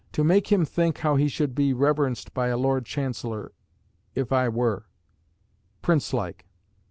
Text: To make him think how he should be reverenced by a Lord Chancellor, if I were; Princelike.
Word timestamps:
To 0.13 0.23
make 0.23 0.51
him 0.51 0.65
think 0.65 0.97
how 1.01 1.15
he 1.15 1.27
should 1.27 1.53
be 1.53 1.75
reverenced 1.75 2.33
by 2.33 2.47
a 2.47 2.57
Lord 2.57 2.87
Chancellor, 2.87 3.51
if 4.15 4.31
I 4.31 4.49
were; 4.49 4.87
Princelike. 5.83 6.47